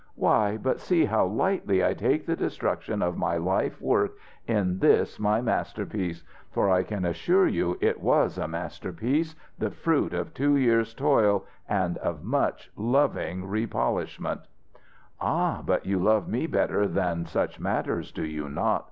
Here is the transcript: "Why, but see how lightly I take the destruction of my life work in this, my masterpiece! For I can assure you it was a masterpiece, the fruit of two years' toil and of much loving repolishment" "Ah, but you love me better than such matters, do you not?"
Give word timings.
"Why, 0.15 0.57
but 0.57 0.79
see 0.79 1.05
how 1.05 1.27
lightly 1.27 1.85
I 1.85 1.93
take 1.93 2.25
the 2.25 2.35
destruction 2.35 3.03
of 3.03 3.17
my 3.19 3.37
life 3.37 3.79
work 3.79 4.15
in 4.47 4.79
this, 4.79 5.19
my 5.19 5.41
masterpiece! 5.41 6.23
For 6.49 6.71
I 6.71 6.81
can 6.81 7.05
assure 7.05 7.47
you 7.47 7.77
it 7.81 8.01
was 8.01 8.39
a 8.39 8.47
masterpiece, 8.47 9.35
the 9.59 9.69
fruit 9.69 10.11
of 10.15 10.33
two 10.33 10.55
years' 10.55 10.95
toil 10.95 11.45
and 11.69 11.99
of 11.99 12.23
much 12.23 12.71
loving 12.75 13.47
repolishment" 13.47 14.41
"Ah, 15.21 15.61
but 15.63 15.85
you 15.85 15.99
love 15.99 16.27
me 16.27 16.47
better 16.47 16.87
than 16.87 17.27
such 17.27 17.59
matters, 17.59 18.11
do 18.11 18.23
you 18.25 18.49
not?" 18.49 18.79